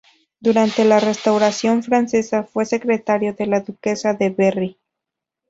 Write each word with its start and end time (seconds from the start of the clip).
Durante 0.39 0.83
la 0.83 0.99
restauración 0.99 1.83
francesa 1.83 2.41
fue 2.41 2.65
secretario 2.65 3.35
de 3.35 3.45
la 3.45 3.59
duquesa 3.61 4.15
de 4.15 4.31
Berry. 4.31 4.79